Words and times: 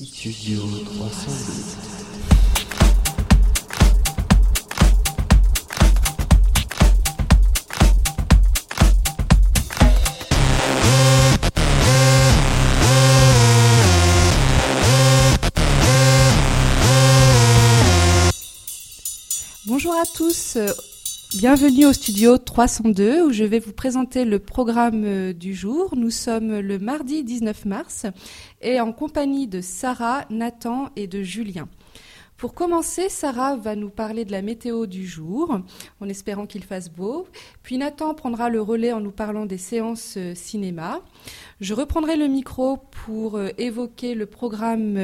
Studio 0.00 0.62
308. 0.84 1.98
Bonjour 19.66 19.94
à 19.94 20.06
tous, 20.06 20.54
euh, 20.56 20.72
bienvenue 21.30 21.84
au 21.84 21.92
studio 21.92 22.38
302 22.38 23.26
où 23.26 23.32
je 23.32 23.44
vais 23.44 23.58
vous 23.58 23.74
présenter 23.74 24.24
le 24.24 24.38
programme 24.38 25.04
euh, 25.04 25.32
du 25.34 25.54
jour. 25.54 25.94
Nous 25.94 26.10
sommes 26.10 26.60
le 26.60 26.78
mardi 26.78 27.22
19 27.22 27.66
mars 27.66 28.06
et 28.62 28.80
en 28.80 28.92
compagnie 28.92 29.46
de 29.46 29.60
Sarah, 29.60 30.24
Nathan 30.30 30.88
et 30.96 31.06
de 31.06 31.22
Julien. 31.22 31.68
Pour 32.38 32.54
commencer, 32.54 33.08
Sarah 33.08 33.56
va 33.56 33.76
nous 33.76 33.90
parler 33.90 34.24
de 34.24 34.32
la 34.32 34.42
météo 34.42 34.86
du 34.86 35.06
jour, 35.06 35.60
en 36.00 36.08
espérant 36.08 36.46
qu'il 36.46 36.64
fasse 36.64 36.88
beau. 36.88 37.26
Puis 37.62 37.76
Nathan 37.76 38.14
prendra 38.14 38.48
le 38.48 38.62
relais 38.62 38.92
en 38.92 39.00
nous 39.00 39.10
parlant 39.10 39.44
des 39.44 39.58
séances 39.58 40.14
euh, 40.16 40.34
cinéma. 40.34 41.00
Je 41.60 41.74
reprendrai 41.74 42.16
le 42.16 42.28
micro 42.28 42.78
pour 43.04 43.36
euh, 43.36 43.48
évoquer 43.58 44.14
le 44.14 44.26
programme 44.26 44.96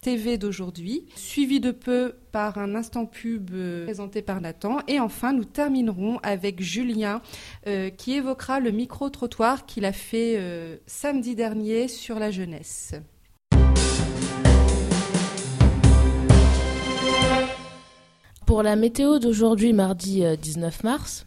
TV 0.00 0.38
d'aujourd'hui, 0.38 1.06
suivi 1.14 1.60
de 1.60 1.70
peu 1.70 2.14
par 2.32 2.58
un 2.58 2.74
instant 2.74 3.06
pub 3.06 3.50
euh, 3.52 3.84
présenté 3.84 4.22
par 4.22 4.40
Nathan. 4.40 4.78
Et 4.88 4.98
enfin, 5.00 5.32
nous 5.32 5.44
terminerons 5.44 6.18
avec 6.22 6.62
Julien 6.62 7.20
euh, 7.66 7.90
qui 7.90 8.14
évoquera 8.14 8.60
le 8.60 8.70
micro-trottoir 8.70 9.66
qu'il 9.66 9.84
a 9.84 9.92
fait 9.92 10.36
euh, 10.38 10.76
samedi 10.86 11.34
dernier 11.34 11.88
sur 11.88 12.18
la 12.18 12.30
jeunesse. 12.30 12.94
Pour 18.50 18.64
la 18.64 18.74
météo 18.74 19.20
d'aujourd'hui, 19.20 19.72
mardi 19.72 20.24
euh, 20.24 20.34
19 20.34 20.82
mars, 20.82 21.24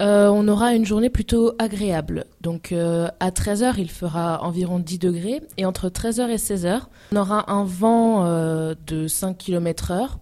euh, 0.00 0.28
on 0.28 0.48
aura 0.48 0.74
une 0.74 0.84
journée 0.84 1.10
plutôt 1.10 1.52
agréable. 1.58 2.24
Donc 2.40 2.72
euh, 2.72 3.08
à 3.20 3.30
13h, 3.30 3.74
il 3.78 3.90
fera 3.90 4.42
environ 4.42 4.78
10 4.78 4.98
degrés 4.98 5.42
et 5.58 5.64
entre 5.64 5.88
13h 5.88 6.28
et 6.30 6.36
16h, 6.36 6.82
on 7.12 7.16
aura 7.16 7.52
un 7.52 7.64
vent 7.64 8.24
euh, 8.24 8.74
de 8.86 9.06
5 9.06 9.36
km 9.36 9.90
heure 9.90 10.18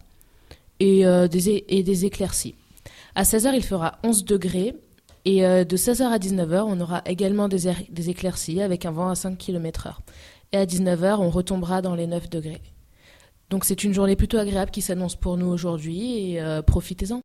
et, 0.80 1.04
des, 1.28 2.04
éclaircies. 2.04 2.54
À 3.14 3.22
16h, 3.22 3.52
il 3.54 3.64
fera 3.64 3.98
11 4.02 4.24
degrés 4.24 4.74
et 5.24 5.42
de 5.42 5.76
16h 5.76 6.04
à 6.04 6.18
19h, 6.18 6.64
on 6.66 6.80
aura 6.80 7.02
également 7.04 7.48
des, 7.48 7.68
air- 7.68 7.82
des 7.90 8.08
éclaircies 8.08 8.62
avec 8.62 8.86
un 8.86 8.90
vent 8.90 9.08
à 9.08 9.14
5 9.14 9.36
km 9.36 9.86
heure. 9.88 10.00
Et 10.52 10.56
à 10.56 10.64
19h, 10.64 11.16
on 11.20 11.28
retombera 11.30 11.82
dans 11.82 11.94
les 11.94 12.06
9 12.06 12.30
degrés. 12.30 12.62
Donc 13.50 13.64
c'est 13.64 13.84
une 13.84 13.92
journée 13.92 14.16
plutôt 14.16 14.38
agréable 14.38 14.70
qui 14.70 14.80
s'annonce 14.80 15.16
pour 15.16 15.36
nous 15.36 15.48
aujourd'hui 15.48 16.38
profitez-en. 16.66 17.20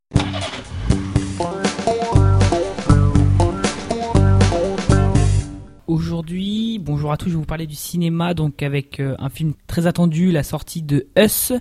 Je 7.23 7.29
vais 7.29 7.35
vous 7.35 7.45
parler 7.45 7.67
du 7.67 7.75
cinéma, 7.75 8.33
donc 8.33 8.61
avec 8.61 8.99
euh, 8.99 9.15
un 9.19 9.29
film 9.29 9.53
très 9.67 9.87
attendu, 9.87 10.31
la 10.31 10.43
sortie 10.43 10.81
de 10.81 11.07
Us, 11.17 11.53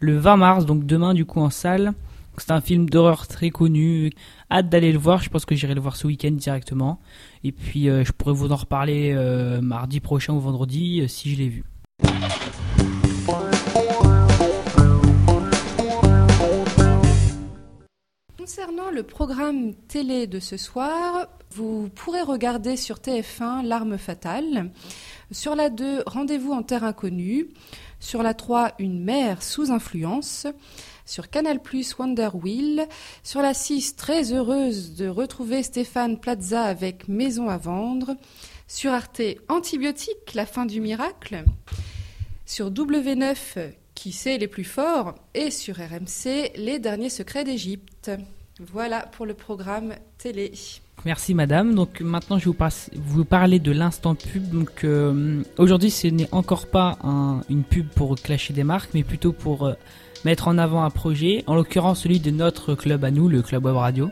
le 0.00 0.18
20 0.18 0.36
mars, 0.36 0.66
donc 0.66 0.84
demain 0.84 1.14
du 1.14 1.24
coup 1.24 1.40
en 1.40 1.50
salle. 1.50 1.92
C'est 2.38 2.50
un 2.50 2.60
film 2.60 2.90
d'horreur 2.90 3.26
très 3.26 3.48
connu, 3.48 4.12
hâte 4.50 4.68
d'aller 4.68 4.92
le 4.92 4.98
voir, 4.98 5.22
je 5.22 5.30
pense 5.30 5.46
que 5.46 5.54
j'irai 5.54 5.74
le 5.74 5.80
voir 5.80 5.96
ce 5.96 6.06
week-end 6.06 6.32
directement. 6.32 7.00
Et 7.44 7.52
puis 7.52 7.88
euh, 7.88 8.04
je 8.04 8.12
pourrais 8.12 8.34
vous 8.34 8.52
en 8.52 8.56
reparler 8.56 9.12
euh, 9.14 9.62
mardi 9.62 10.00
prochain 10.00 10.34
ou 10.34 10.40
vendredi 10.40 11.02
si 11.08 11.30
je 11.30 11.38
l'ai 11.38 11.48
vu. 11.48 11.64
Concernant 18.36 18.90
le 18.92 19.02
programme 19.02 19.74
télé 19.88 20.26
de 20.26 20.38
ce 20.38 20.56
soir, 20.56 21.26
vous 21.56 21.88
pourrez 21.88 22.20
regarder 22.20 22.76
sur 22.76 22.96
TF1 22.96 23.64
L'arme 23.64 23.96
fatale. 23.96 24.70
Sur 25.30 25.54
la 25.54 25.70
2, 25.70 26.02
Rendez-vous 26.04 26.52
en 26.52 26.62
terre 26.62 26.84
inconnue. 26.84 27.48
Sur 27.98 28.22
la 28.22 28.34
3, 28.34 28.72
Une 28.78 29.02
mère 29.02 29.42
sous 29.42 29.72
influence. 29.72 30.46
Sur 31.06 31.30
Canal 31.30 31.58
Wonder 31.98 32.28
Wheel. 32.34 32.86
Sur 33.22 33.40
la 33.40 33.54
6, 33.54 33.96
très 33.96 34.34
heureuse 34.34 34.96
de 34.96 35.08
retrouver 35.08 35.62
Stéphane 35.62 36.20
Plaza 36.20 36.62
avec 36.64 37.08
Maison 37.08 37.48
à 37.48 37.56
vendre. 37.56 38.16
Sur 38.68 38.92
Arte, 38.92 39.22
Antibiotique, 39.48 40.34
la 40.34 40.44
fin 40.44 40.66
du 40.66 40.82
miracle. 40.82 41.42
Sur 42.44 42.70
W9, 42.70 43.70
Qui 43.94 44.12
sait 44.12 44.36
les 44.36 44.48
plus 44.48 44.64
forts 44.64 45.14
Et 45.32 45.50
sur 45.50 45.76
RMC, 45.76 46.52
Les 46.56 46.78
derniers 46.78 47.08
secrets 47.08 47.44
d'Égypte. 47.44 48.10
Voilà 48.72 49.00
pour 49.00 49.26
le 49.26 49.34
programme 49.34 49.94
télé. 50.18 50.52
Merci 51.04 51.34
madame. 51.34 51.74
Donc 51.74 52.00
maintenant 52.00 52.38
je 52.38 52.48
vais 52.48 52.56
vous, 52.94 53.24
parler 53.24 53.58
de 53.58 53.70
l'instant 53.70 54.14
pub. 54.14 54.66
Euh, 54.84 55.42
aujourd'hui 55.58 55.90
ce 55.90 56.06
n'est 56.08 56.28
encore 56.32 56.66
pas 56.66 56.96
un- 57.04 57.42
une 57.50 57.64
pub 57.64 57.88
pour 57.88 58.14
clasher 58.16 58.54
des 58.54 58.64
marques, 58.64 58.90
mais 58.94 59.02
plutôt 59.02 59.32
pour 59.32 59.66
euh, 59.66 59.74
mettre 60.24 60.48
en 60.48 60.56
avant 60.56 60.84
un 60.84 60.90
projet, 60.90 61.44
en 61.46 61.54
l'occurrence 61.54 62.00
celui 62.00 62.18
de 62.18 62.30
notre 62.30 62.74
club 62.74 63.04
à 63.04 63.10
nous, 63.10 63.28
le 63.28 63.42
Club 63.42 63.66
Web 63.66 63.76
Radio. 63.76 64.08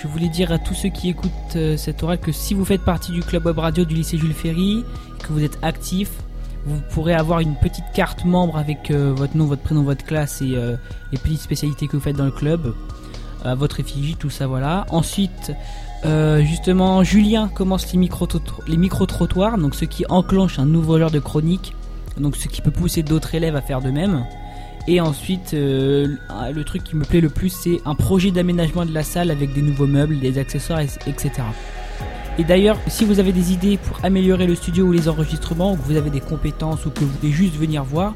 Je 0.00 0.08
voulais 0.08 0.28
dire 0.28 0.50
à 0.52 0.58
tous 0.58 0.74
ceux 0.74 0.88
qui 0.88 1.10
écoutent 1.10 1.30
euh, 1.56 1.76
cette 1.76 2.02
oral 2.02 2.18
que 2.20 2.32
si 2.32 2.54
vous 2.54 2.64
faites 2.64 2.82
partie 2.82 3.12
du 3.12 3.20
Club 3.20 3.44
Web 3.44 3.58
Radio 3.58 3.84
du 3.84 3.94
lycée 3.94 4.16
Jules 4.16 4.32
Ferry, 4.32 4.82
que 5.22 5.32
vous 5.32 5.42
êtes 5.42 5.58
actif, 5.60 6.10
vous 6.64 6.80
pourrez 6.90 7.14
avoir 7.14 7.40
une 7.40 7.54
petite 7.56 7.84
carte 7.94 8.24
membre 8.24 8.56
avec 8.56 8.90
euh, 8.90 9.12
votre 9.14 9.36
nom, 9.36 9.44
votre 9.44 9.62
prénom, 9.62 9.82
votre 9.82 10.04
classe 10.04 10.40
et 10.40 10.56
les 11.12 11.18
petites 11.18 11.40
spécialités 11.40 11.86
que 11.86 11.96
vous 11.96 12.02
faites 12.02 12.16
dans 12.16 12.24
le 12.24 12.30
club, 12.30 12.74
votre 13.56 13.80
effigie, 13.80 14.16
tout 14.16 14.30
ça 14.30 14.46
voilà. 14.46 14.86
Ensuite, 14.90 15.52
euh, 16.04 16.42
justement, 16.44 17.02
Julien 17.02 17.48
commence 17.48 17.92
les 17.92 17.98
micro 17.98 18.26
les 18.66 18.76
micro-trottoirs, 18.76 19.58
donc 19.58 19.74
ce 19.74 19.84
qui 19.84 20.04
enclenche 20.08 20.58
un 20.58 20.66
nouveau 20.66 20.98
genre 20.98 21.10
de 21.10 21.18
chronique, 21.20 21.74
donc 22.18 22.36
ce 22.36 22.48
qui 22.48 22.60
peut 22.62 22.70
pousser 22.70 23.02
d'autres 23.02 23.34
élèves 23.34 23.56
à 23.56 23.60
faire 23.62 23.80
de 23.80 23.90
même. 23.90 24.24
Et 24.86 25.00
ensuite, 25.00 25.52
euh, 25.54 26.08
le 26.52 26.64
truc 26.64 26.82
qui 26.82 26.96
me 26.96 27.04
plaît 27.04 27.20
le 27.20 27.28
plus, 27.28 27.50
c'est 27.50 27.80
un 27.84 27.94
projet 27.94 28.30
d'aménagement 28.30 28.86
de 28.86 28.92
la 28.94 29.02
salle 29.02 29.30
avec 29.30 29.52
des 29.52 29.60
nouveaux 29.60 29.86
meubles, 29.86 30.18
des 30.18 30.38
accessoires, 30.38 30.80
et- 30.80 30.88
etc. 31.06 31.30
Et 32.38 32.44
d'ailleurs, 32.44 32.78
si 32.86 33.04
vous 33.04 33.18
avez 33.18 33.32
des 33.32 33.52
idées 33.52 33.76
pour 33.76 33.98
améliorer 34.04 34.46
le 34.46 34.54
studio 34.54 34.86
ou 34.86 34.92
les 34.92 35.08
enregistrements, 35.08 35.72
ou 35.72 35.76
que 35.76 35.82
vous 35.82 35.96
avez 35.96 36.08
des 36.10 36.20
compétences, 36.20 36.86
ou 36.86 36.90
que 36.90 37.00
vous 37.00 37.10
voulez 37.20 37.32
juste 37.32 37.56
venir 37.56 37.82
voir, 37.84 38.14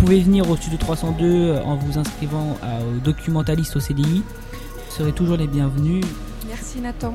pouvez 0.00 0.20
venir 0.20 0.48
au 0.50 0.56
studio 0.56 0.78
302 0.78 1.24
euh, 1.24 1.62
en 1.64 1.76
vous 1.76 1.98
inscrivant 1.98 2.56
à- 2.62 2.82
au 2.84 2.98
documentaliste 3.00 3.76
au 3.76 3.80
CDI. 3.80 4.22
Vous 4.22 4.96
serez 4.96 5.12
toujours 5.12 5.36
les 5.36 5.46
bienvenus. 5.46 6.04
Merci 6.48 6.80
Nathan. 6.80 7.14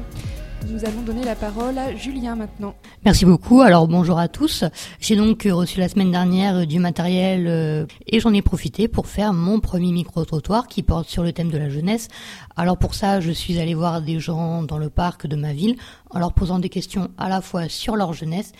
Nous 0.71 0.83
allons 0.83 1.01
donner 1.03 1.23
la 1.23 1.35
parole 1.35 1.77
à 1.77 1.95
Julien 1.95 2.35
maintenant. 2.35 2.73
Merci 3.03 3.25
beaucoup. 3.25 3.61
Alors 3.61 3.87
bonjour 3.87 4.17
à 4.17 4.27
tous. 4.27 4.63
J'ai 4.99 5.15
donc 5.15 5.45
euh, 5.45 5.53
reçu 5.53 5.79
la 5.79 5.87
semaine 5.89 6.11
dernière 6.11 6.55
euh, 6.55 6.65
du 6.65 6.79
matériel 6.79 7.45
euh, 7.47 7.85
et 8.07 8.19
j'en 8.19 8.33
ai 8.33 8.41
profité 8.41 8.87
pour 8.87 9.05
faire 9.05 9.31
mon 9.33 9.59
premier 9.59 9.91
micro-trottoir 9.91 10.67
qui 10.67 10.81
porte 10.81 11.07
sur 11.07 11.21
le 11.21 11.33
thème 11.33 11.51
de 11.51 11.57
la 11.59 11.69
jeunesse. 11.69 12.07
Alors 12.55 12.77
pour 12.77 12.95
ça, 12.95 13.19
je 13.19 13.29
suis 13.31 13.59
allé 13.59 13.75
voir 13.75 14.01
des 14.01 14.19
gens 14.19 14.63
dans 14.63 14.79
le 14.79 14.89
parc 14.89 15.27
de 15.27 15.35
ma 15.35 15.53
ville 15.53 15.75
en 16.09 16.17
leur 16.19 16.33
posant 16.33 16.57
des 16.57 16.69
questions 16.69 17.09
à 17.19 17.29
la 17.29 17.41
fois 17.41 17.69
sur 17.69 17.95
leur 17.95 18.13
jeunesse 18.13 18.51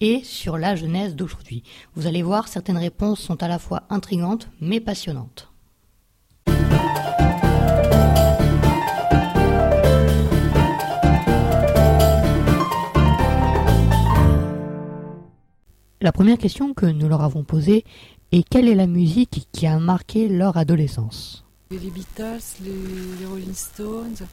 et 0.00 0.22
sur 0.24 0.58
la 0.58 0.76
jeunesse 0.76 1.14
d'aujourd'hui. 1.14 1.62
Vous 1.94 2.06
allez 2.06 2.22
voir, 2.22 2.48
certaines 2.48 2.78
réponses 2.78 3.20
sont 3.20 3.42
à 3.42 3.48
la 3.48 3.58
fois 3.58 3.82
intrigantes 3.90 4.48
mais 4.60 4.80
passionnantes. 4.80 5.52
La 16.00 16.12
première 16.12 16.38
question 16.38 16.74
que 16.74 16.86
nous 16.86 17.08
leur 17.08 17.22
avons 17.22 17.42
posée 17.42 17.84
est 18.30 18.48
quelle 18.48 18.68
est 18.68 18.76
la 18.76 18.86
musique 18.86 19.48
qui 19.50 19.66
a 19.66 19.78
marqué 19.80 20.28
leur 20.28 20.56
adolescence? 20.56 21.44
Les 21.70 21.78
Beatles, 21.90 22.38
les, 22.62 23.26
Rolling 23.26 23.52
Stones, 23.52 24.26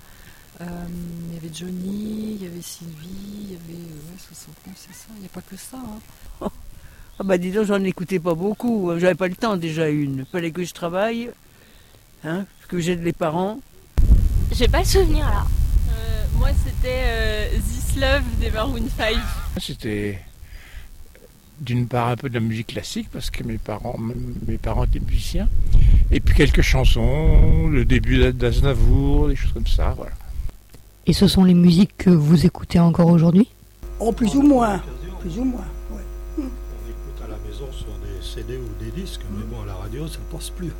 il 0.59 1.33
y 1.33 1.37
avait 1.37 1.49
Johnny, 1.53 2.37
il 2.39 2.43
y 2.43 2.47
avait 2.47 2.61
Sylvie, 2.61 3.07
il 3.43 3.51
y 3.51 3.55
avait. 3.55 3.73
euh, 3.81 4.11
Ouais, 4.11 4.17
69, 4.29 4.75
c'est 4.77 4.93
ça, 4.95 5.07
il 5.15 5.19
n'y 5.21 5.25
a 5.25 5.29
pas 5.29 5.41
que 5.41 5.57
ça. 5.57 5.77
hein. 5.77 6.49
Ah 7.17 7.23
bah 7.23 7.37
dis 7.37 7.51
donc, 7.51 7.65
j'en 7.65 7.81
écoutais 7.83 8.19
pas 8.19 8.33
beaucoup. 8.35 8.91
J'avais 8.97 9.15
pas 9.15 9.27
le 9.29 9.35
temps 9.35 9.55
déjà 9.55 9.87
une. 9.87 10.25
Fallait 10.25 10.51
que 10.51 10.63
je 10.65 10.73
travaille, 10.73 11.29
hein, 12.25 12.45
que 12.67 12.79
j'aide 12.79 13.03
les 13.03 13.13
parents. 13.13 13.59
J'ai 14.51 14.67
pas 14.67 14.79
le 14.79 14.85
souvenir 14.85 15.25
là. 15.25 15.45
Euh, 15.91 16.25
moi, 16.37 16.49
c'était 16.65 17.03
euh, 17.05 17.49
This 17.57 17.95
Love 17.97 18.23
des 18.41 18.51
Maroon 18.51 18.83
5. 18.97 19.15
C'était 19.61 20.19
d'une 21.61 21.87
part 21.87 22.09
un 22.09 22.15
peu 22.17 22.27
de 22.27 22.33
la 22.33 22.41
musique 22.41 22.67
classique 22.67 23.07
parce 23.13 23.29
que 23.29 23.43
mes 23.43 23.57
parents, 23.57 23.97
mes 24.45 24.57
parents 24.57 24.83
étaient 24.83 24.99
musiciens, 24.99 25.47
et 26.11 26.19
puis 26.19 26.35
quelques 26.35 26.61
chansons, 26.63 27.67
le 27.69 27.85
début 27.85 28.33
d'Aznavour, 28.33 29.29
des 29.29 29.37
choses 29.37 29.53
comme 29.53 29.67
ça, 29.67 29.93
voilà. 29.95 30.11
Et 31.07 31.13
ce 31.13 31.27
sont 31.27 31.43
les 31.43 31.53
musiques 31.53 31.95
que 31.97 32.09
vous 32.09 32.45
écoutez 32.45 32.79
encore 32.79 33.07
aujourd'hui? 33.07 33.49
Oh, 33.99 34.11
plus 34.11 34.35
ou 34.35 34.41
moins. 34.41 34.81
Plus 35.19 35.37
ou 35.39 35.43
moins, 35.45 35.65
ouais. 35.91 36.01
On 36.37 36.41
écoute 36.41 37.23
à 37.23 37.27
la 37.29 37.37
maison 37.47 37.71
sur 37.71 37.85
des 37.87 38.21
CD 38.23 38.57
ou 38.57 38.83
des 38.83 38.91
disques, 39.01 39.21
mais 39.35 39.43
bon, 39.45 39.61
à 39.63 39.65
la 39.65 39.75
radio, 39.75 40.07
ça 40.07 40.19
passe 40.31 40.49
plus. 40.49 40.71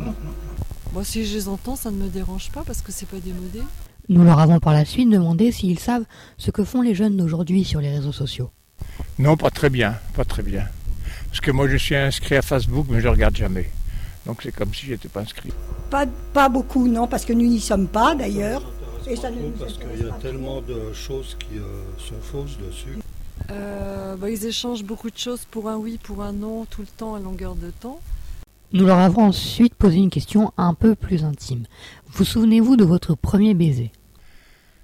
hein, 0.00 0.12
Moi, 0.92 1.04
si 1.04 1.24
je 1.24 1.34
les 1.34 1.48
entends, 1.48 1.76
ça 1.76 1.90
ne 1.90 1.96
me 1.96 2.08
dérange 2.08 2.50
pas 2.50 2.62
parce 2.66 2.82
que 2.82 2.92
c'est 2.92 3.08
pas 3.08 3.18
démodé. 3.18 3.60
Nous 4.08 4.24
leur 4.24 4.38
avons 4.38 4.58
par 4.58 4.72
la 4.72 4.84
suite 4.84 5.10
demandé 5.10 5.52
s'ils 5.52 5.78
savent 5.78 6.04
ce 6.38 6.50
que 6.50 6.64
font 6.64 6.80
les 6.80 6.94
jeunes 6.94 7.16
d'aujourd'hui 7.16 7.64
sur 7.64 7.80
les 7.80 7.90
réseaux 7.90 8.12
sociaux. 8.12 8.50
Non, 9.18 9.36
pas 9.36 9.50
très 9.50 9.68
bien, 9.70 9.96
pas 10.14 10.24
très 10.24 10.42
bien. 10.42 10.64
Parce 11.28 11.40
que 11.40 11.50
moi, 11.50 11.68
je 11.68 11.76
suis 11.76 11.94
inscrit 11.94 12.36
à 12.36 12.42
Facebook, 12.42 12.86
mais 12.88 13.00
je 13.00 13.08
regarde 13.08 13.36
jamais. 13.36 13.70
Donc 14.26 14.40
c'est 14.42 14.52
comme 14.52 14.72
si 14.74 14.86
j'étais 14.86 15.08
pas 15.08 15.20
inscrit. 15.20 15.52
Pas, 15.90 16.06
pas 16.32 16.48
beaucoup, 16.48 16.88
non, 16.88 17.06
parce 17.06 17.24
que 17.24 17.32
nous 17.32 17.46
n'y 17.46 17.60
sommes 17.60 17.86
pas 17.86 18.14
d'ailleurs. 18.14 18.62
Et 19.08 19.16
ça 19.16 19.30
ne 19.30 19.50
parce 19.52 19.78
qu'il 19.78 20.06
y 20.06 20.08
a 20.08 20.12
tellement 20.14 20.60
de 20.60 20.92
choses 20.92 21.34
qui 21.38 21.58
euh, 21.58 21.82
sont 21.98 22.20
fausses 22.20 22.58
dessus. 22.58 22.98
Euh, 23.50 24.16
bah, 24.16 24.28
ils 24.28 24.44
échangent 24.44 24.84
beaucoup 24.84 25.10
de 25.10 25.16
choses 25.16 25.46
pour 25.50 25.68
un 25.70 25.76
oui, 25.76 25.98
pour 26.02 26.22
un 26.22 26.32
non, 26.32 26.66
tout 26.66 26.82
le 26.82 26.86
temps, 26.88 27.14
à 27.14 27.18
longueur 27.18 27.54
de 27.54 27.70
temps. 27.70 28.00
Nous 28.72 28.84
leur 28.84 28.98
avons 28.98 29.22
ensuite 29.22 29.74
posé 29.74 29.96
une 29.96 30.10
question 30.10 30.52
un 30.58 30.74
peu 30.74 30.94
plus 30.94 31.24
intime. 31.24 31.64
Vous 32.08 32.24
souvenez-vous 32.24 32.76
de 32.76 32.84
votre 32.84 33.14
premier 33.14 33.54
baiser? 33.54 33.92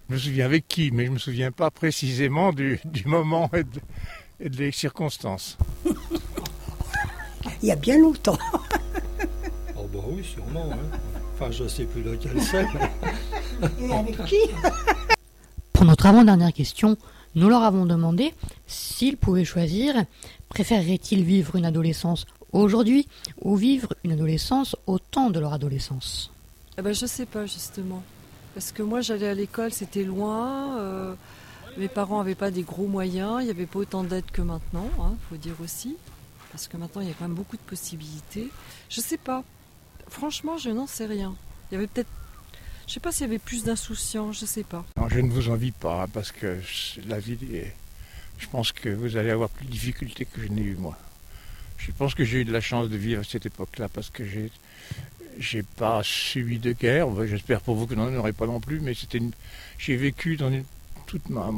Je 0.09 0.15
me 0.15 0.19
souviens 0.19 0.47
avec 0.47 0.67
qui, 0.69 0.91
mais 0.91 1.05
je 1.05 1.11
me 1.11 1.19
souviens 1.19 1.53
pas 1.53 1.71
précisément 1.71 2.53
du, 2.53 2.81
du 2.87 3.05
moment 3.06 3.50
et 3.53 3.65
de, 3.65 3.81
et 4.41 4.49
des 4.49 4.73
circonstances. 4.73 5.59
Il 7.62 7.69
y 7.69 7.73
a 7.73 7.76
bien 7.76 7.99
longtemps. 7.99 8.38
Oh 9.76 9.87
bah 9.93 10.00
oui, 10.09 10.25
sûrement. 10.25 10.71
hein. 10.73 10.99
Enfin, 11.44 11.52
je 11.52 11.69
sais 11.69 11.85
plus 11.85 12.02
lequel 12.02 12.41
c'est. 12.41 12.67
mais- 12.73 13.69
Et 13.87 13.93
avec 13.93 14.25
qui? 14.25 14.37
Pour 15.75 15.85
notre 15.85 16.06
avant-dernière 16.06 16.55
question, 16.55 16.96
nous 17.35 17.50
leur 17.50 17.62
avons 17.62 17.85
demandé 17.85 18.32
s'ils 18.67 19.19
pouvaient 19.19 19.44
choisir, 19.44 19.94
préféreraient-ils 20.49 21.23
vivre 21.23 21.56
une 21.56 21.67
adolescence 21.67 22.25
aujourd'hui 22.52 23.06
ou 23.43 23.56
vivre 23.56 23.93
une 24.05 24.12
adolescence 24.12 24.75
au 24.87 24.99
temps 24.99 25.29
de 25.29 25.38
leur 25.38 25.52
adolescence? 25.52 26.31
Eh 26.79 26.82
ben, 26.82 26.94
je 26.94 27.05
sais 27.05 27.26
pas, 27.26 27.44
justement. 27.44 28.02
Parce 28.55 28.73
que 28.73 28.82
moi, 28.82 29.02
j'allais 29.02 29.29
à 29.29 29.35
l'école, 29.35 29.70
c'était 29.70 30.05
loin. 30.05 30.79
euh, 30.79 31.14
mes 31.76 31.88
parents 31.88 32.19
n'avaient 32.23 32.35
pas 32.37 32.50
des 32.52 32.62
gros 32.62 32.87
moyens. 32.87 33.38
Il 33.40 33.44
n'y 33.44 33.50
avait 33.50 33.67
pas 33.67 33.81
autant 33.81 34.02
d'aide 34.02 34.31
que 34.32 34.40
maintenant, 34.40 34.88
il 34.99 35.29
faut 35.29 35.37
dire 35.37 35.56
aussi. 35.62 35.97
Parce 36.52 36.69
que 36.69 36.79
maintenant, 36.79 37.02
il 37.02 37.08
y 37.08 37.11
a 37.11 37.14
quand 37.19 37.26
même 37.29 37.35
beaucoup 37.37 37.56
de 37.56 37.62
possibilités. 37.62 38.49
Je 38.88 39.02
sais 39.02 39.19
pas. 39.19 39.44
Franchement, 40.09 40.59
je 40.59 40.71
n'en 40.71 40.87
sais 40.87 41.06
rien. 41.06 41.35
Il 41.71 41.75
y 41.75 41.77
avait 41.79 41.87
peut-être. 41.87 42.09
Je 42.87 42.93
sais 42.93 43.01
pas 43.01 43.12
s'il 43.12 43.23
y 43.27 43.31
avait 43.31 43.39
plus 43.39 43.65
d'insouciance, 43.65 44.41
je 44.41 44.47
sais 44.47 44.62
pas. 44.62 44.85
Non, 44.99 45.09
je 45.09 45.21
ne 45.21 45.31
vous 45.31 45.49
envie 45.49 45.71
pas, 45.71 46.03
hein, 46.03 46.06
parce 46.12 46.33
que 46.33 46.59
la 47.06 47.19
vie 47.19 47.39
est... 47.53 47.75
Je 48.39 48.47
pense 48.49 48.73
que 48.73 48.91
vous 48.91 49.17
allez 49.17 49.31
avoir 49.31 49.49
plus 49.49 49.65
de 49.65 49.71
difficultés 49.71 50.27
que 50.27 50.43
je 50.43 50.49
n'ai 50.49 50.62
eu 50.62 50.77
moi. 50.77 50.97
Je 51.79 51.93
pense 51.93 52.15
que 52.15 52.25
j'ai 52.25 52.41
eu 52.41 52.45
de 52.45 52.53
la 52.53 52.61
chance 52.61 52.91
de 52.91 52.97
vivre 52.97 53.23
à 53.23 53.25
cette 53.25 53.47
époque-là, 53.47 53.89
parce 53.89 54.11
que 54.11 54.25
j'ai... 54.25 54.51
J'ai 55.39 55.65
pas 55.65 56.01
subi 56.05 56.61
de 56.61 56.73
guerre, 56.73 57.09
j'espère 57.27 57.61
pour 57.61 57.75
vous 57.75 57.89
que 57.89 57.95
n'en 57.95 58.15
aurez 58.15 58.33
pas 58.33 58.47
non 58.47 58.61
plus, 58.61 58.79
mais 58.81 58.95
c'était 58.95 59.19
une... 59.19 59.33
j'ai 59.79 59.97
vécu 59.97 60.37
dans 60.37 60.49
une... 60.49 60.65
toute 61.07 61.29
ma... 61.29 61.50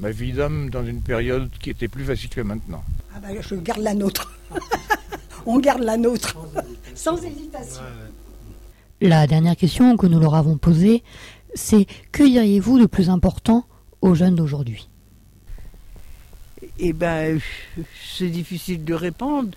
ma 0.00 0.10
vie 0.10 0.32
d'homme 0.32 0.68
dans 0.68 0.84
une 0.84 1.00
période 1.00 1.50
qui 1.60 1.70
était 1.70 1.88
plus 1.88 2.04
facile 2.04 2.28
que 2.28 2.42
maintenant. 2.42 2.84
Ah 3.14 3.20
bah, 3.20 3.28
je 3.40 3.54
garde 3.54 3.80
la 3.80 3.94
nôtre. 3.94 4.34
On 5.46 5.58
garde 5.58 5.82
la 5.82 5.96
nôtre. 5.96 6.36
Sans 6.94 7.16
hésitation. 7.22 7.82
La 9.00 9.26
dernière 9.26 9.56
question 9.56 9.96
que 9.96 10.06
nous 10.06 10.20
leur 10.20 10.34
avons 10.34 10.56
posée, 10.56 11.02
c'est 11.54 11.86
que 12.12 12.22
diriez-vous 12.22 12.78
de 12.78 12.86
plus 12.86 13.10
important 13.10 13.66
aux 14.00 14.14
jeunes 14.14 14.36
d'aujourd'hui? 14.36 14.88
Eh 16.78 16.92
ben, 16.92 17.40
c'est 18.16 18.28
difficile 18.28 18.84
de 18.84 18.94
répondre. 18.94 19.50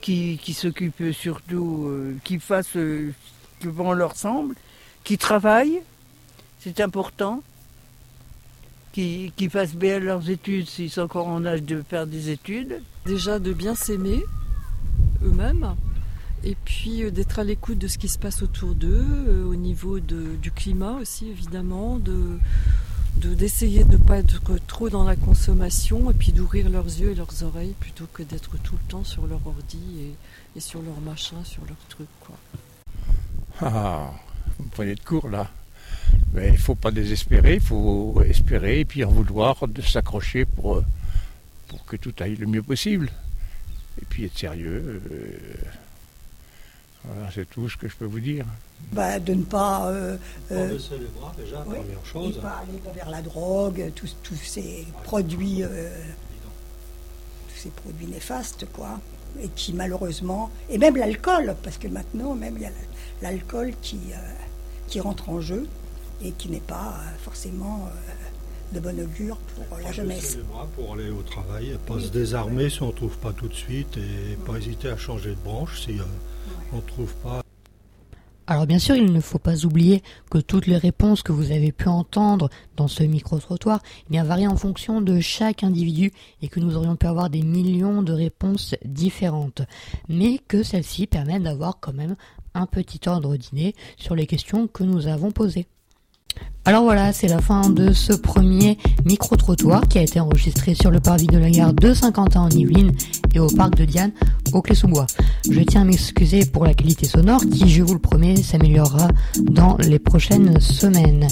Qui, 0.00 0.38
qui 0.40 0.54
s'occupent 0.54 1.12
surtout, 1.12 1.86
euh, 1.88 2.16
qui 2.22 2.38
fassent 2.38 2.76
euh, 2.76 3.12
ce 3.60 3.64
que 3.64 3.68
bon 3.68 3.90
leur 3.90 4.14
semble, 4.14 4.54
qui 5.02 5.18
travaillent, 5.18 5.80
c'est 6.60 6.80
important. 6.80 7.42
Qui, 8.92 9.32
qui 9.36 9.48
fassent 9.48 9.74
bien 9.74 9.98
leurs 9.98 10.30
études 10.30 10.68
s'ils 10.68 10.90
sont 10.90 11.00
encore 11.00 11.26
en 11.26 11.44
âge 11.44 11.64
de 11.64 11.82
faire 11.82 12.06
des 12.06 12.30
études. 12.30 12.80
Déjà 13.06 13.40
de 13.40 13.52
bien 13.52 13.74
s'aimer 13.74 14.24
eux-mêmes. 15.24 15.74
Et 16.48 16.56
puis 16.64 17.02
euh, 17.02 17.10
d'être 17.10 17.38
à 17.38 17.44
l'écoute 17.44 17.76
de 17.78 17.88
ce 17.88 17.98
qui 17.98 18.08
se 18.08 18.18
passe 18.18 18.40
autour 18.42 18.74
d'eux, 18.74 19.04
euh, 19.28 19.44
au 19.44 19.54
niveau 19.54 20.00
de- 20.00 20.34
du 20.40 20.50
climat 20.50 20.92
aussi 20.92 21.28
évidemment, 21.28 21.98
de 21.98 22.38
de- 23.18 23.34
d'essayer 23.34 23.82
de 23.82 23.92
ne 23.98 24.02
pas 24.08 24.18
être 24.18 24.40
trop 24.68 24.88
dans 24.88 25.02
la 25.04 25.16
consommation 25.16 26.08
et 26.10 26.14
puis 26.14 26.30
d'ouvrir 26.32 26.70
leurs 26.70 26.86
yeux 26.86 27.10
et 27.10 27.14
leurs 27.16 27.42
oreilles 27.42 27.74
plutôt 27.80 28.06
que 28.14 28.22
d'être 28.22 28.56
tout 28.62 28.76
le 28.80 28.88
temps 28.88 29.02
sur 29.04 29.26
leur 29.26 29.44
ordi 29.44 30.14
et, 30.56 30.60
sur 30.60 30.80
leur 30.82 31.00
machin, 31.00 31.36
sur 31.44 31.62
leur 31.66 31.76
truc 31.88 32.06
quoi. 32.20 32.36
Ah, 33.60 34.12
vous 34.58 34.68
prenez 34.70 34.94
de 34.94 35.00
court 35.00 35.28
là. 35.28 35.50
Mais 36.32 36.48
il 36.50 36.58
faut 36.58 36.76
pas 36.76 36.92
désespérer, 36.92 37.54
il 37.56 37.60
faut 37.60 38.22
espérer 38.24 38.80
et 38.80 38.84
puis 38.84 39.04
en 39.04 39.10
vouloir 39.10 39.66
de 39.68 39.82
s'accrocher 39.82 40.44
pour, 40.44 40.76
euh, 40.76 40.84
pour 41.66 41.84
que 41.86 41.96
tout 41.96 42.14
aille 42.20 42.36
le 42.36 42.46
mieux 42.46 42.62
possible. 42.62 43.10
Et 44.00 44.04
puis 44.08 44.24
être 44.26 44.38
sérieux. 44.38 45.02
Voilà, 47.04 47.30
c'est 47.34 47.48
tout 47.48 47.68
ce 47.68 47.76
que 47.76 47.88
je 47.88 47.96
peux 47.96 48.04
vous 48.04 48.20
dire. 48.20 48.44
Bah, 48.92 49.18
de 49.18 49.34
ne 49.34 49.42
pas, 49.44 49.88
euh, 49.88 50.16
euh, 50.52 50.68
baisser 50.74 50.98
les 50.98 51.06
bras, 51.06 51.32
déjà, 51.36 51.58
ouais, 51.60 51.78
première 51.78 51.98
et 51.98 52.06
chose. 52.06 52.38
pas 52.40 52.62
aller 52.62 52.80
vers 52.94 53.10
la 53.10 53.22
drogue, 53.22 53.92
tous, 53.94 54.16
tous 54.22 54.36
ces 54.36 54.86
produits, 55.04 55.62
euh, 55.62 55.88
tous 57.48 57.56
ces 57.62 57.70
produits 57.70 58.06
néfastes, 58.06 58.66
quoi, 58.72 59.00
et 59.42 59.48
qui 59.48 59.72
malheureusement, 59.72 60.50
et 60.70 60.78
même 60.78 60.96
l'alcool, 60.96 61.54
parce 61.62 61.78
que 61.78 61.88
maintenant 61.88 62.34
même 62.34 62.54
il 62.56 62.62
y 62.62 62.66
a 62.66 62.70
l'alcool 63.22 63.72
qui, 63.82 63.98
euh, 64.12 64.16
qui 64.88 65.00
rentre 65.00 65.28
en 65.28 65.40
jeu 65.40 65.66
et 66.22 66.32
qui 66.32 66.48
n'est 66.48 66.60
pas 66.60 66.94
euh, 66.98 67.16
forcément 67.24 67.88
euh, 67.88 68.74
de 68.74 68.80
bon 68.80 68.98
augure 69.00 69.36
pour 69.38 69.78
la 69.78 69.84
Pas 69.86 69.92
jeunesse. 69.92 70.20
baisser 70.22 70.36
les 70.38 70.42
bras 70.44 70.68
pour 70.76 70.94
aller 70.94 71.10
au 71.10 71.22
travail, 71.22 71.70
et 71.70 71.78
pas 71.78 71.98
se 72.00 72.08
désarmer 72.08 72.70
si 72.70 72.82
on 72.82 72.88
ne 72.88 72.92
trouve 72.92 73.16
pas 73.18 73.32
tout 73.32 73.48
de 73.48 73.54
suite, 73.54 73.96
et 73.96 74.36
pas 74.46 74.56
hésiter 74.56 74.88
à 74.88 74.96
changer 74.96 75.30
de 75.30 75.40
branche 75.44 75.80
si 75.82 75.98
euh, 75.98 76.04
Alors 78.46 78.66
bien 78.66 78.78
sûr, 78.78 78.96
il 78.96 79.12
ne 79.12 79.20
faut 79.20 79.38
pas 79.38 79.66
oublier 79.66 80.02
que 80.30 80.38
toutes 80.38 80.66
les 80.66 80.78
réponses 80.78 81.22
que 81.22 81.32
vous 81.32 81.52
avez 81.52 81.70
pu 81.70 81.88
entendre 81.88 82.48
dans 82.76 82.88
ce 82.88 83.02
micro-trottoir 83.02 83.82
eh 84.10 84.20
varient 84.22 84.46
en 84.46 84.56
fonction 84.56 85.02
de 85.02 85.20
chaque 85.20 85.64
individu 85.64 86.12
et 86.40 86.48
que 86.48 86.58
nous 86.58 86.74
aurions 86.74 86.96
pu 86.96 87.06
avoir 87.06 87.28
des 87.28 87.42
millions 87.42 88.00
de 88.02 88.14
réponses 88.14 88.74
différentes. 88.86 89.60
Mais 90.08 90.38
que 90.48 90.62
celles-ci 90.62 91.06
permettent 91.06 91.42
d'avoir 91.42 91.78
quand 91.78 91.92
même 91.92 92.16
un 92.54 92.64
petit 92.64 93.00
ordre 93.06 93.36
d'idée 93.36 93.74
sur 93.98 94.14
les 94.14 94.26
questions 94.26 94.66
que 94.66 94.82
nous 94.82 95.08
avons 95.08 95.30
posées. 95.30 95.66
Alors 96.64 96.82
voilà, 96.82 97.12
c'est 97.12 97.28
la 97.28 97.40
fin 97.40 97.70
de 97.70 97.92
ce 97.92 98.12
premier 98.12 98.76
micro-trottoir 99.06 99.88
qui 99.88 99.98
a 99.98 100.02
été 100.02 100.20
enregistré 100.20 100.74
sur 100.74 100.90
le 100.90 101.00
parvis 101.00 101.26
de 101.26 101.38
la 101.38 101.50
gare 101.50 101.72
de 101.72 101.94
Saint-Quentin 101.94 102.42
en 102.42 102.50
Yvelines 102.50 102.92
et 103.32 103.40
au 103.40 103.48
parc 103.48 103.76
de 103.76 103.86
Diane 103.86 104.12
au 104.52 104.62
Clé-sous-Bois. 104.62 105.06
Je 105.50 105.60
tiens 105.60 105.82
à 105.82 105.84
m'excuser 105.84 106.44
pour 106.46 106.64
la 106.64 106.74
qualité 106.74 107.06
sonore 107.06 107.40
qui, 107.40 107.68
je 107.68 107.82
vous 107.82 107.94
le 107.94 108.00
promets, 108.00 108.36
s'améliorera 108.36 109.08
dans 109.40 109.76
les 109.78 109.98
prochaines 109.98 110.60
semaines. 110.60 111.26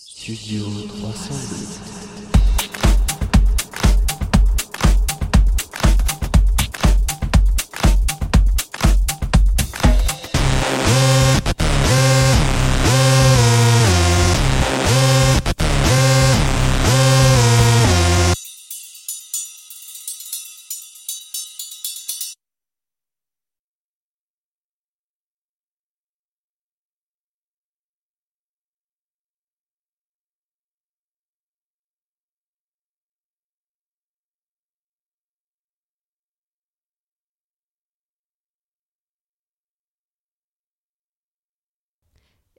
Studio 0.00 0.64
308. 0.86 2.07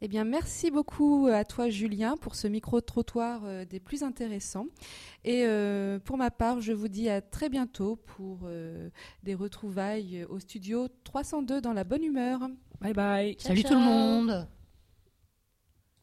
Eh 0.01 0.07
bien, 0.07 0.23
merci 0.23 0.71
beaucoup 0.71 1.27
à 1.31 1.43
toi, 1.43 1.69
Julien, 1.69 2.15
pour 2.15 2.35
ce 2.35 2.47
micro-trottoir 2.47 3.41
euh, 3.43 3.65
des 3.65 3.81
plus 3.81 4.03
intéressants. 4.03 4.67
Et 5.25 5.43
euh, 5.45 5.99
pour 5.99 6.17
ma 6.17 6.31
part, 6.31 6.61
je 6.61 6.71
vous 6.71 6.87
dis 6.87 7.09
à 7.09 7.21
très 7.21 7.49
bientôt 7.49 7.97
pour 7.97 8.39
euh, 8.45 8.89
des 9.23 9.35
retrouvailles 9.35 10.25
au 10.29 10.39
studio 10.39 10.87
302 11.03 11.59
dans 11.59 11.73
la 11.73 11.83
bonne 11.83 12.03
humeur. 12.03 12.39
Bye 12.79 12.93
bye. 12.93 13.35
Salut 13.39 13.63
tout 13.63 13.73
le 13.73 13.79
monde. 13.79 14.47